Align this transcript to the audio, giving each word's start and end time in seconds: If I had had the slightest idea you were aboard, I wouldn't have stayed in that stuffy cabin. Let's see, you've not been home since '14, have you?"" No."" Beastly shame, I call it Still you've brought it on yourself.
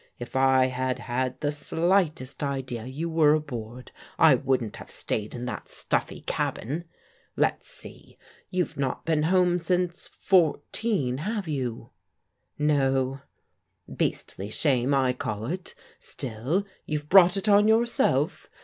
If 0.17 0.35
I 0.35 0.65
had 0.65 0.97
had 0.97 1.39
the 1.41 1.51
slightest 1.51 2.41
idea 2.41 2.85
you 2.87 3.07
were 3.07 3.35
aboard, 3.35 3.91
I 4.17 4.33
wouldn't 4.33 4.77
have 4.77 4.89
stayed 4.89 5.35
in 5.35 5.45
that 5.45 5.69
stuffy 5.69 6.21
cabin. 6.21 6.85
Let's 7.37 7.69
see, 7.69 8.17
you've 8.49 8.77
not 8.77 9.05
been 9.05 9.21
home 9.21 9.59
since 9.59 10.07
'14, 10.07 11.19
have 11.19 11.47
you?"" 11.47 11.91
No."" 12.57 13.19
Beastly 13.95 14.49
shame, 14.49 14.95
I 14.95 15.13
call 15.13 15.45
it 15.45 15.75
Still 15.99 16.65
you've 16.87 17.07
brought 17.07 17.37
it 17.37 17.47
on 17.47 17.67
yourself. 17.67 18.49